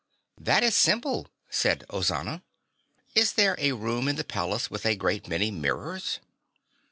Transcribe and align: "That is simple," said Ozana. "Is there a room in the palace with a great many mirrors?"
"That 0.39 0.63
is 0.63 0.73
simple," 0.75 1.27
said 1.51 1.85
Ozana. 1.91 2.41
"Is 3.13 3.33
there 3.33 3.55
a 3.59 3.73
room 3.73 4.07
in 4.07 4.15
the 4.15 4.23
palace 4.23 4.71
with 4.71 4.83
a 4.83 4.95
great 4.95 5.27
many 5.27 5.51
mirrors?" 5.51 6.19